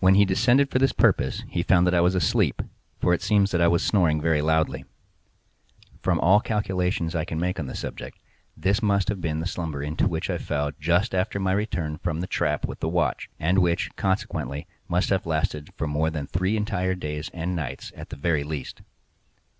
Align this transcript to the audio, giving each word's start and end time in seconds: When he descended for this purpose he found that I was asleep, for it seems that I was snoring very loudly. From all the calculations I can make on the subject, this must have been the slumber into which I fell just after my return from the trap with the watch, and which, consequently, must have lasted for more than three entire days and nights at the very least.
When 0.00 0.16
he 0.16 0.24
descended 0.24 0.72
for 0.72 0.80
this 0.80 0.90
purpose 0.90 1.44
he 1.48 1.62
found 1.62 1.86
that 1.86 1.94
I 1.94 2.00
was 2.00 2.16
asleep, 2.16 2.62
for 3.00 3.14
it 3.14 3.22
seems 3.22 3.52
that 3.52 3.60
I 3.60 3.68
was 3.68 3.80
snoring 3.84 4.20
very 4.20 4.42
loudly. 4.42 4.84
From 6.00 6.18
all 6.18 6.40
the 6.40 6.48
calculations 6.48 7.14
I 7.14 7.24
can 7.24 7.38
make 7.38 7.60
on 7.60 7.66
the 7.66 7.76
subject, 7.76 8.18
this 8.56 8.82
must 8.82 9.08
have 9.08 9.20
been 9.20 9.38
the 9.38 9.46
slumber 9.46 9.80
into 9.80 10.08
which 10.08 10.28
I 10.30 10.38
fell 10.38 10.72
just 10.80 11.14
after 11.14 11.38
my 11.38 11.52
return 11.52 11.98
from 11.98 12.18
the 12.20 12.26
trap 12.26 12.66
with 12.66 12.80
the 12.80 12.88
watch, 12.88 13.30
and 13.38 13.60
which, 13.60 13.94
consequently, 13.94 14.66
must 14.88 15.10
have 15.10 15.26
lasted 15.26 15.72
for 15.76 15.86
more 15.86 16.10
than 16.10 16.26
three 16.26 16.56
entire 16.56 16.96
days 16.96 17.30
and 17.32 17.54
nights 17.54 17.92
at 17.94 18.10
the 18.10 18.16
very 18.16 18.42
least. 18.42 18.82